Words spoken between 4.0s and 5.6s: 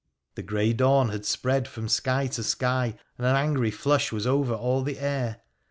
was over all the air.